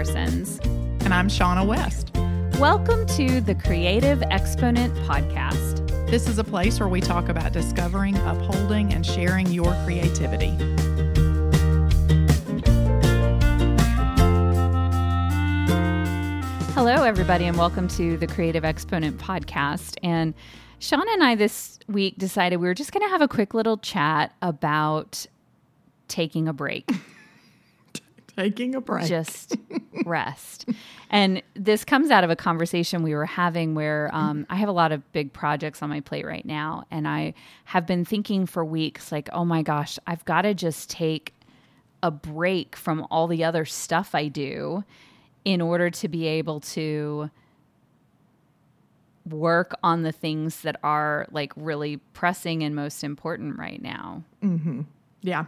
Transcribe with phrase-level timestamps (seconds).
[0.00, 0.58] Parsons.
[1.04, 2.10] And I'm Shaunna West.
[2.58, 5.86] Welcome to the Creative Exponent Podcast.
[6.08, 10.56] This is a place where we talk about discovering, upholding, and sharing your creativity.
[16.72, 19.98] Hello, everybody, and welcome to the Creative Exponent Podcast.
[20.02, 20.32] And
[20.80, 23.76] Shaunna and I this week decided we were just going to have a quick little
[23.76, 25.26] chat about
[26.08, 26.90] taking a break.
[28.36, 29.06] taking a break.
[29.06, 29.56] Just
[30.04, 30.66] rest.
[31.10, 34.72] And this comes out of a conversation we were having where um, I have a
[34.72, 36.84] lot of big projects on my plate right now.
[36.90, 40.90] And I have been thinking for weeks, like, oh my gosh, I've got to just
[40.90, 41.34] take
[42.02, 44.84] a break from all the other stuff I do
[45.44, 47.30] in order to be able to
[49.28, 54.22] work on the things that are like really pressing and most important right now.
[54.42, 54.82] Mm-hmm.
[55.22, 55.44] Yeah.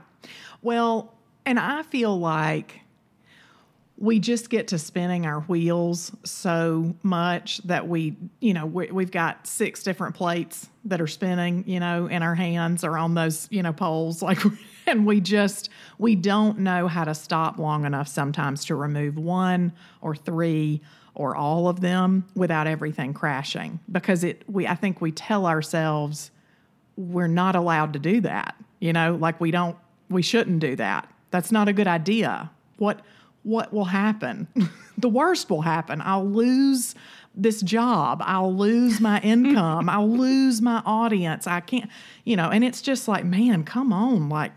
[0.60, 1.14] Well,
[1.44, 2.82] and I feel like
[4.02, 9.12] we just get to spinning our wheels so much that we, you know, we, have
[9.12, 13.46] got six different plates that are spinning, you know, in our hands or on those,
[13.50, 14.20] you know, poles.
[14.32, 14.40] Like,
[14.88, 19.72] and we just, we don't know how to stop long enough sometimes to remove one
[20.00, 20.80] or three
[21.14, 26.32] or all of them without everything crashing because it, we, I think we tell ourselves
[26.96, 29.76] we're not allowed to do that, you know, like we don't,
[30.08, 31.11] we shouldn't do that.
[31.32, 32.50] That's not a good idea.
[32.76, 33.00] What,
[33.42, 34.46] what will happen?
[34.98, 36.00] the worst will happen.
[36.04, 36.94] I'll lose
[37.34, 38.22] this job.
[38.24, 39.88] I'll lose my income.
[39.88, 41.46] I'll lose my audience.
[41.46, 41.90] I can't,
[42.24, 44.28] you know, and it's just like, man, come on.
[44.28, 44.52] Like,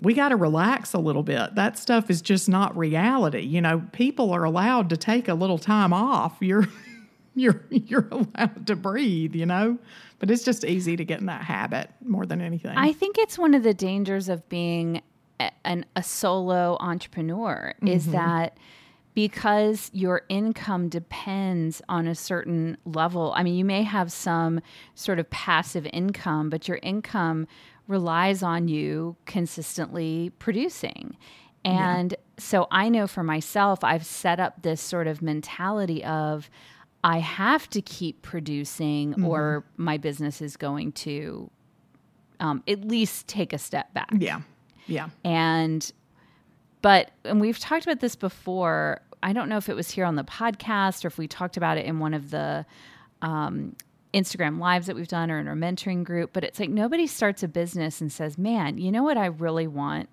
[0.00, 1.54] we got to relax a little bit.
[1.54, 3.40] That stuff is just not reality.
[3.40, 6.36] You know, people are allowed to take a little time off.
[6.40, 6.68] You're,
[7.36, 9.78] you're, you're allowed to breathe, you know?
[10.20, 12.76] But it's just easy to get in that habit more than anything.
[12.76, 15.02] I think it's one of the dangers of being
[15.64, 17.88] an, a solo entrepreneur mm-hmm.
[17.88, 18.56] is that
[19.14, 23.32] because your income depends on a certain level.
[23.36, 24.60] I mean, you may have some
[24.94, 27.46] sort of passive income, but your income
[27.86, 31.16] relies on you consistently producing.
[31.64, 32.18] And yeah.
[32.38, 36.50] so I know for myself, I've set up this sort of mentality of
[37.04, 39.26] I have to keep producing mm-hmm.
[39.26, 41.50] or my business is going to
[42.40, 44.10] um, at least take a step back.
[44.18, 44.40] Yeah.
[44.86, 45.08] Yeah.
[45.24, 45.90] And,
[46.82, 49.00] but, and we've talked about this before.
[49.22, 51.78] I don't know if it was here on the podcast or if we talked about
[51.78, 52.66] it in one of the
[53.22, 53.74] um,
[54.14, 57.42] Instagram lives that we've done or in our mentoring group, but it's like nobody starts
[57.42, 60.08] a business and says, man, you know what I really want?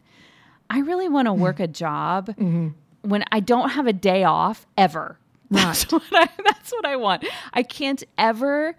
[0.70, 2.70] I really want to work a job mm-hmm.
[3.02, 5.18] when I don't have a day off ever.
[5.52, 5.66] Right.
[5.66, 7.26] That's what I, that's what I want.
[7.54, 8.78] I can't ever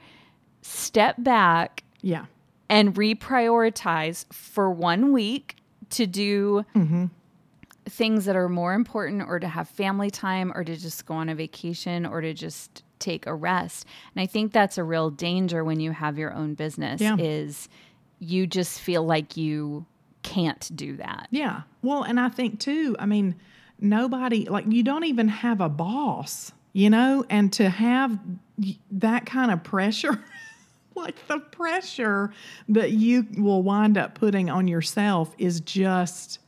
[0.62, 1.84] step back.
[2.00, 2.24] Yeah.
[2.70, 5.56] And reprioritize for one week
[5.92, 7.06] to do mm-hmm.
[7.86, 11.28] things that are more important or to have family time or to just go on
[11.28, 13.86] a vacation or to just take a rest.
[14.14, 17.16] And I think that's a real danger when you have your own business yeah.
[17.18, 17.68] is
[18.18, 19.84] you just feel like you
[20.22, 21.28] can't do that.
[21.30, 21.62] Yeah.
[21.82, 23.34] Well, and I think too, I mean,
[23.80, 28.18] nobody like you don't even have a boss, you know, and to have
[28.92, 30.22] that kind of pressure
[30.94, 32.32] like the pressure
[32.68, 36.38] that you will wind up putting on yourself is just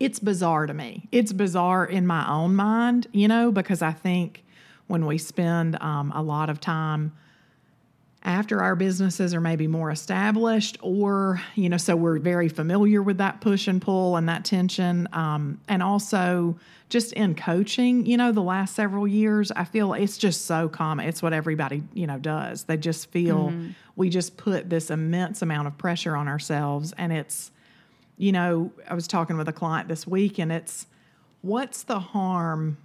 [0.00, 1.08] it's bizarre to me.
[1.12, 4.44] It's bizarre in my own mind, you know, because I think
[4.88, 7.12] when we spend um, a lot of time
[8.24, 13.18] after our businesses are maybe more established or you know so we're very familiar with
[13.18, 15.08] that push and pull and that tension.
[15.12, 16.56] Um, and also
[16.88, 21.08] just in coaching you know the last several years i feel it's just so common
[21.08, 22.64] it's what everybody you know does.
[22.64, 23.70] They just feel mm-hmm.
[23.96, 26.92] we just put this immense amount of pressure on ourselves.
[26.98, 27.50] And it's
[28.18, 30.86] you know i was talking with a client this week and it's
[31.40, 32.76] what's the harm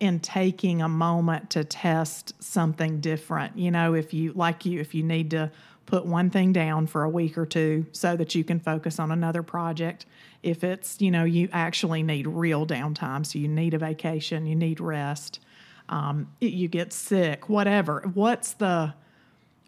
[0.00, 3.56] in taking a moment to test something different.
[3.58, 5.50] You know, if you, like you, if you need to
[5.86, 9.10] put one thing down for a week or two so that you can focus on
[9.10, 10.06] another project.
[10.42, 14.56] If it's, you know, you actually need real downtime, so you need a vacation, you
[14.56, 15.40] need rest,
[15.88, 18.02] um, you get sick, whatever.
[18.14, 18.94] What's the,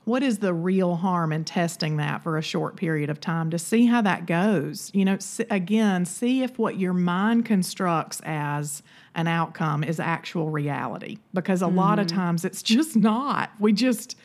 [0.06, 3.58] what is the real harm in testing that for a short period of time to
[3.58, 4.88] see how that goes?
[4.94, 5.18] You know,
[5.50, 8.84] again, see if what your mind constructs as
[9.16, 11.78] an outcome is actual reality because a mm-hmm.
[11.78, 12.18] lot of mm-hmm.
[12.18, 13.50] times it's just not.
[13.58, 14.16] We just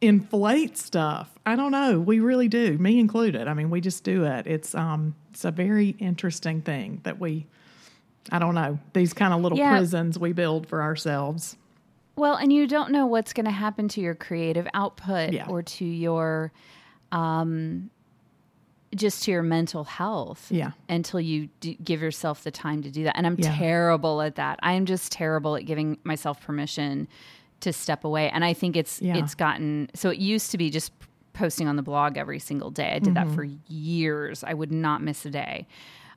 [0.00, 1.30] inflate stuff.
[1.46, 2.00] I don't know.
[2.00, 3.46] We really do, me included.
[3.46, 4.48] I mean, we just do it.
[4.48, 7.46] It's um it's a very interesting thing that we
[8.32, 9.70] I don't know, these kind of little yeah.
[9.70, 11.56] prisons we build for ourselves.
[12.16, 15.46] Well, and you don't know what's going to happen to your creative output yeah.
[15.48, 16.52] or to your
[17.10, 17.90] um
[18.94, 20.48] just to your mental health.
[20.50, 20.72] Yeah.
[20.88, 23.16] Until you do give yourself the time to do that.
[23.16, 23.54] And I'm Yeah.
[23.56, 24.58] terrible at that.
[24.62, 27.08] I am just terrible at giving myself permission
[27.60, 28.28] to step away.
[28.28, 29.16] And I think it's Yeah.
[29.16, 30.92] it's gotten so it used to be just
[31.32, 32.92] posting on the blog every single day.
[32.94, 34.44] I did that for years.
[34.44, 35.66] I would not miss a day.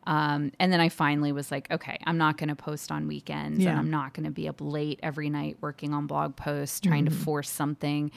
[0.07, 3.65] Um, and then I finally was like, okay, I'm not going to post on weekends
[3.65, 7.05] and I'm not going to be up late every night working on blog posts, trying
[7.05, 8.11] to force something.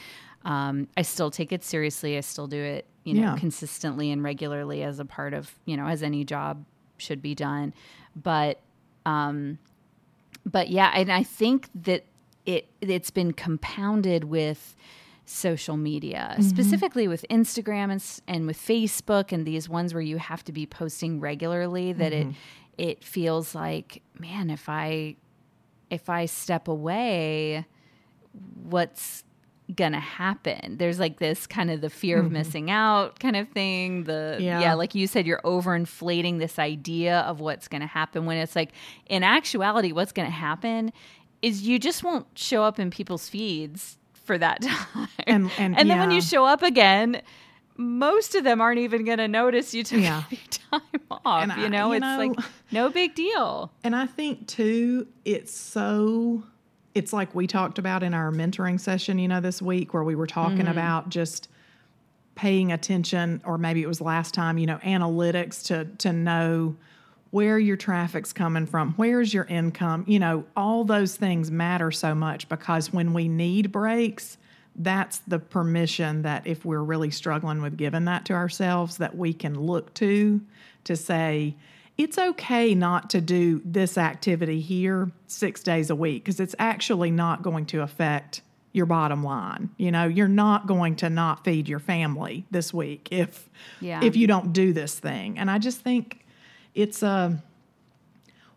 [0.44, 2.16] Um, I still take it seriously.
[2.16, 3.36] I still do it, you know, Yeah.
[3.38, 6.64] consistently and regularly as a part of, you know, as any job
[6.98, 7.72] should be done.
[8.14, 8.60] But,
[9.06, 9.58] um,
[10.44, 12.04] but yeah, and I think that
[12.46, 14.74] it it's been compounded with
[15.28, 16.42] social media, mm-hmm.
[16.42, 20.66] specifically with Instagram and, and with Facebook and these ones where you have to be
[20.66, 21.92] posting regularly.
[21.92, 22.36] That it mm-hmm.
[22.76, 25.16] it feels like, man, if I
[25.90, 27.66] if I step away,
[28.62, 29.24] what's
[29.74, 32.34] gonna happen there's like this kind of the fear of mm-hmm.
[32.34, 34.60] missing out kind of thing the Yeah.
[34.60, 38.70] yeah like you said you're overinflating this idea of what's gonna happen when it's like
[39.10, 40.90] in actuality what's gonna happen
[41.42, 43.98] is you just won't show up in people's feeds
[44.28, 45.08] for that time.
[45.26, 47.20] And- and- then when you show up again
[47.80, 50.24] most of them aren't even gonna notice you took Yeah.
[50.50, 50.80] time
[51.10, 51.92] off And I- you know?
[51.92, 52.32] you it's like
[52.72, 53.70] no big deal.
[53.84, 56.42] And I think too, it's so
[56.94, 60.16] it's like we talked about in our mentoring session, you know, this week where we
[60.16, 60.68] were talking mm-hmm.
[60.68, 61.48] about just
[62.34, 66.76] paying attention, or maybe it was last time, you know, analytics to to know
[67.30, 72.14] where your traffic's coming from, where's your income, you know, all those things matter so
[72.14, 74.38] much because when we need breaks,
[74.76, 79.32] that's the permission that if we're really struggling with giving that to ourselves, that we
[79.32, 80.40] can look to
[80.84, 81.54] to say,
[81.98, 87.10] it's okay not to do this activity here six days a week because it's actually
[87.10, 88.40] not going to affect
[88.72, 89.68] your bottom line.
[89.78, 93.50] You know, you're not going to not feed your family this week if
[93.80, 94.02] Yeah.
[94.04, 95.38] if you don't do this thing.
[95.38, 96.24] And I just think
[96.78, 97.42] it's a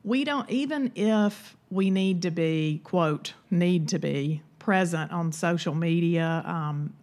[0.03, 5.73] we don't even if we need to be quote need to be present on social
[5.73, 6.93] media um,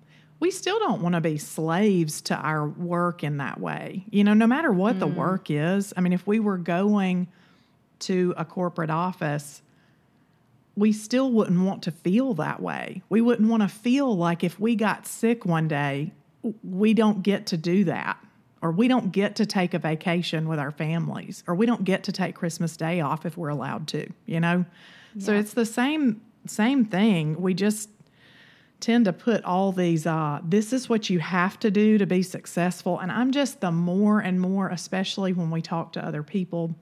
[0.40, 4.04] we still don't want to be slaves to our work in that way.
[4.10, 7.26] You know no matter what the work is i mean if we were going
[8.00, 9.60] to a corporate office
[10.76, 13.02] we still wouldn't want to feel that way.
[13.08, 16.12] We wouldn't want to feel like if we got sick one day
[16.62, 18.16] we don't get to do that
[18.62, 22.04] or we don't get to take a vacation with our families or we don't get
[22.04, 24.64] to take christmas day off if we're allowed to you know?
[25.18, 27.40] So it's the same same thing.
[27.40, 27.90] We just
[28.80, 32.22] tend to put all these uh, this is what you have to do to be
[32.22, 32.98] successful.
[32.98, 36.74] And i'm just the more and more especially when we talk to other people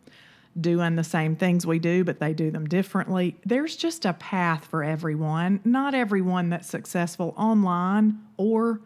[0.59, 4.65] doing the same things we do but they do them differently there's just a path
[4.67, 5.61] for everyone.
[5.65, 8.81] Not everyone that's successful online or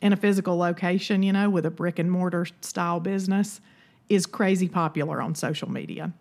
[0.00, 3.60] in a physical location you know with a brick and mortar style business
[4.08, 6.12] is crazy popular on social media.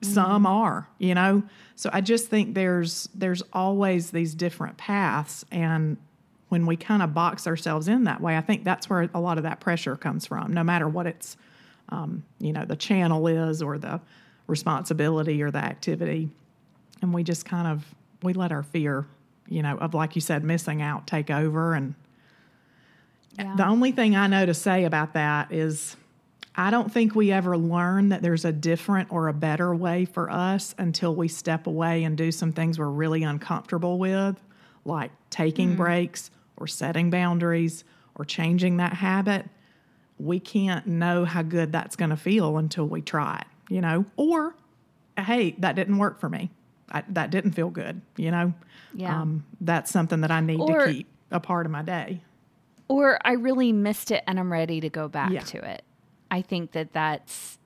[0.00, 1.42] Some are you know?
[1.76, 5.96] So i just think there's there's always these different paths and
[6.48, 9.38] when we kind of box ourselves in that way i think that's where a lot
[9.38, 11.36] of that pressure comes from no matter what it's
[11.88, 14.00] um, you know the channel is or the
[14.46, 16.30] responsibility or the activity.
[17.00, 17.84] And we just kind of
[18.22, 19.06] we let our fear
[19.48, 21.94] you know of like you said missing out take over and
[23.38, 23.54] Yeah.
[23.56, 25.96] the only thing I know to say about that is
[26.54, 30.30] I don't think we ever learn that there's a different or a better way for
[30.30, 34.36] us until we step away and do some things we're really uncomfortable with,
[34.84, 37.84] like taking breaks or setting boundaries
[38.16, 39.46] or changing that habit.
[40.18, 44.04] We can't know how good that's going to feel until we try it, you know?
[44.16, 44.54] Or,
[45.18, 46.50] hey, that didn't work for me.
[46.90, 48.52] I, that didn't feel good, you know?
[48.92, 49.22] Yeah.
[49.22, 52.20] Um, that's something that I need Or- to keep a part of my day.
[52.92, 55.40] Or I really missed it and I'm ready to go back Yeah.
[55.40, 55.82] to it.
[56.30, 57.58] I think that that's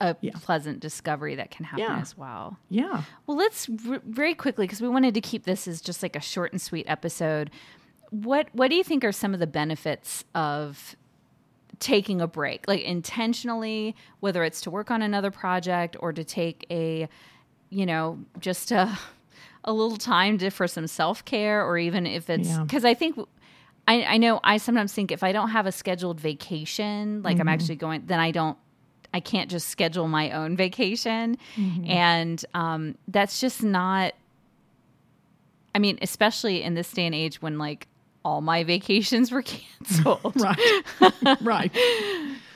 [0.00, 0.32] a Yeah.
[0.34, 1.98] pleasant discovery that can happen Yeah.
[2.00, 2.58] as well.
[2.68, 3.02] Yeah.
[3.26, 6.20] Well, let's r- very quickly because we wanted to keep this as just like a
[6.20, 7.50] short and sweet episode.
[8.10, 10.96] What what do you think are some of the benefits of
[11.78, 16.64] taking a break, like intentionally, whether it's to work on another project or to take
[16.70, 17.08] a,
[17.70, 18.98] you know, just a
[19.64, 22.62] a little time to for some self care, or even if it's Yeah.
[22.64, 23.16] because I think.
[23.88, 27.48] I, I know I sometimes think if I don't have a scheduled vacation, like I'm
[27.48, 28.56] actually going, then I don't
[29.14, 31.36] I can't just schedule my own vacation.
[31.86, 34.14] And um, that's just not,
[35.74, 37.88] I mean, especially in this day and age when like
[38.24, 41.40] all my vacations were canceled, Right.
[41.40, 41.72] right.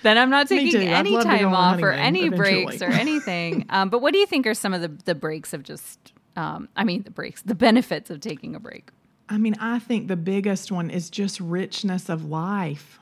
[0.03, 2.65] then I'm not taking any love to go time off or any eventually.
[2.67, 3.67] breaks or anything.
[3.71, 6.69] um, but what do you think are some of the, the breaks of just, um,
[6.77, 8.91] I mean, the breaks, the benefits of taking a break?
[9.29, 12.99] I mean, I think the biggest one is just richness of life.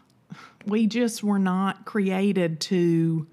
[0.67, 3.27] we just were not created to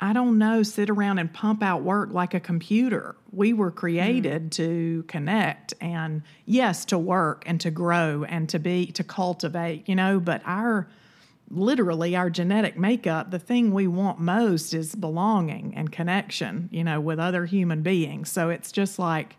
[0.00, 3.16] I don't know, sit around and pump out work like a computer.
[3.32, 4.50] We were created mm.
[4.52, 9.94] to connect and yes, to work and to grow and to be to cultivate, you
[9.94, 10.88] know, but our
[11.48, 17.00] literally our genetic makeup, the thing we want most is belonging and connection, you know,
[17.00, 18.30] with other human beings.
[18.30, 19.36] So it's just like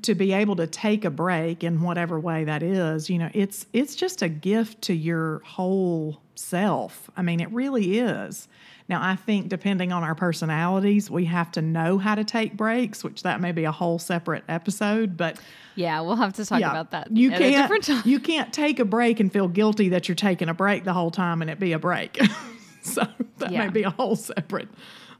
[0.00, 3.66] to be able to take a break in whatever way that is, you know, it's
[3.72, 7.10] it's just a gift to your whole self.
[7.16, 8.48] I mean, it really is.
[8.88, 13.04] Now, I think depending on our personalities, we have to know how to take breaks,
[13.04, 15.16] which that may be a whole separate episode.
[15.16, 15.38] But
[15.76, 17.14] yeah, we'll have to talk yeah, about that.
[17.14, 20.84] You can't you can't take a break and feel guilty that you're taking a break
[20.84, 22.18] the whole time and it be a break.
[22.82, 23.06] so
[23.38, 23.66] that yeah.
[23.66, 24.68] may be a whole separate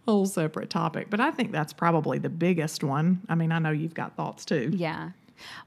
[0.07, 1.09] whole separate topic.
[1.11, 3.21] But I think that's probably the biggest one.
[3.29, 4.71] I mean, I know you've got thoughts too.
[4.75, 5.11] Yeah.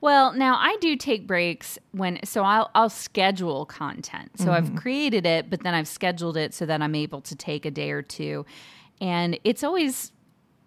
[0.01, 4.31] Well, now I do take breaks when so I'll I'll schedule content.
[4.37, 4.53] So mm-hmm.
[4.53, 7.71] I've created it, but then I've scheduled it so that I'm able to take a
[7.71, 8.45] day or two.
[9.01, 10.11] And it's always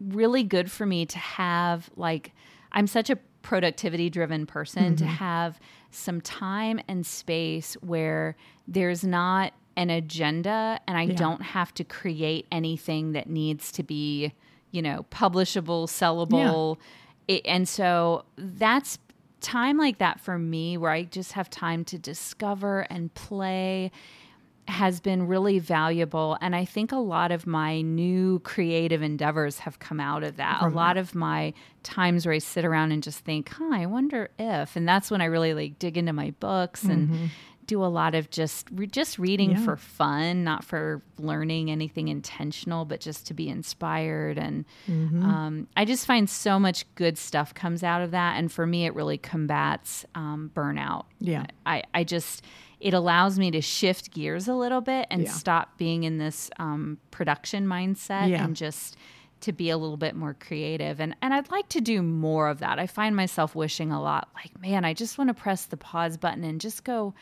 [0.00, 2.32] really good for me to have like
[2.72, 4.96] I'm such a productivity driven person mm-hmm.
[4.96, 5.58] to have
[5.90, 11.14] some time and space where there's not an agenda and I yeah.
[11.14, 14.32] don't have to create anything that needs to be,
[14.70, 16.76] you know, publishable, sellable.
[16.76, 16.82] Yeah
[17.28, 18.98] it, and so that's
[19.40, 23.92] time like that for me where I just have time to discover and play
[24.66, 26.36] has been really valuable.
[26.42, 30.62] And I think a lot of my new creative endeavors have come out of that.
[30.62, 34.28] A lot of my times where I sit around and just think, huh, I wonder
[34.38, 34.76] if.
[34.76, 37.26] And that's when I really like dig into my books and mm-hmm
[37.68, 39.64] do a lot of just re- just reading yeah.
[39.64, 44.38] for fun, not for learning anything intentional, but just to be inspired.
[44.38, 45.22] And mm-hmm.
[45.22, 48.38] um, I just find so much good stuff comes out of that.
[48.38, 51.04] And for me, it really combats um, burnout.
[51.20, 52.44] Yeah, I I just
[52.80, 55.30] it allows me to shift gears a little bit and yeah.
[55.30, 58.44] stop being in this um, production mindset yeah.
[58.44, 58.96] and just
[59.40, 62.58] to be a little bit more creative and and I'd like to do more of
[62.60, 62.78] that.
[62.78, 66.16] I find myself wishing a lot like man, I just want to press the pause
[66.16, 67.14] button and just go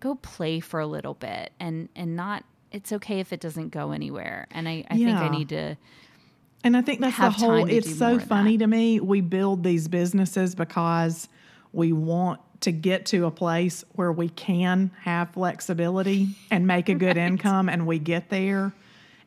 [0.00, 3.92] go play for a little bit and and not it's okay if it doesn't go
[3.92, 5.06] anywhere and i, I yeah.
[5.06, 5.76] think i need to
[6.64, 10.54] and i think that's the whole it's so funny to me we build these businesses
[10.54, 11.28] because
[11.72, 16.94] we want to get to a place where we can have flexibility and make a
[16.94, 17.28] good right.
[17.28, 18.72] income and we get there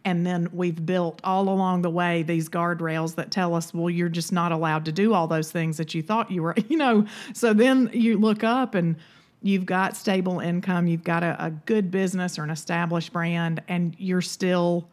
[0.06, 4.10] and then we've built all along the way these guardrails that tell us well you're
[4.10, 7.06] just not allowed to do all those things that you thought you were you know
[7.34, 8.96] so then you look up and
[9.42, 13.96] you've got stable income, you've got a, a good business or an established brand, and
[13.98, 14.88] you're still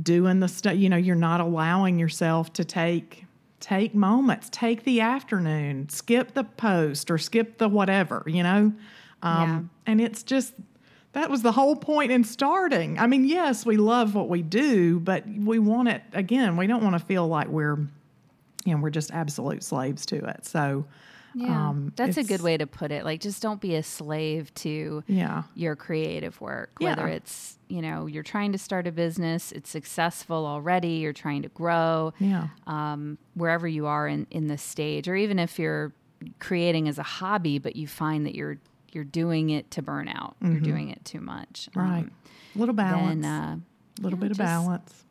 [0.00, 0.76] doing the stuff.
[0.76, 3.24] You know, you're not allowing yourself to take
[3.60, 8.24] take moments, take the afternoon, skip the post or skip the whatever.
[8.26, 8.72] You know,
[9.22, 9.92] um, yeah.
[9.92, 10.54] and it's just
[11.12, 12.98] that was the whole point in starting.
[12.98, 16.56] I mean, yes, we love what we do, but we want it again.
[16.56, 17.78] We don't want to feel like we're
[18.64, 20.46] you know we're just absolute slaves to it.
[20.46, 20.84] So
[21.34, 23.04] yeah, um, that's a good way to put it.
[23.04, 25.44] Like, just don't be a slave to yeah.
[25.54, 26.72] your creative work.
[26.78, 27.14] Whether yeah.
[27.14, 30.94] it's you know you're trying to start a business, it's successful already.
[30.94, 32.12] You're trying to grow.
[32.18, 32.48] Yeah.
[32.66, 35.92] Um, wherever you are in in the stage, or even if you're
[36.38, 38.58] creating as a hobby, but you find that you're
[38.92, 40.36] you're doing it to burn out.
[40.40, 40.52] Mm-hmm.
[40.52, 41.68] You're doing it too much.
[41.74, 42.00] Right.
[42.00, 42.10] Um,
[42.54, 43.24] a little balance.
[43.24, 43.56] A uh,
[44.00, 45.04] little yeah, bit of just, balance.